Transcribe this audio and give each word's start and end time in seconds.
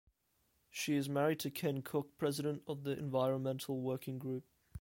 She 0.71 0.95
is 0.95 1.07
married 1.07 1.39
to 1.41 1.51
Ken 1.51 1.83
Cook, 1.83 2.17
president 2.17 2.63
of 2.65 2.81
the 2.81 2.97
Environmental 2.97 3.79
Working 3.79 4.17
Group. 4.17 4.47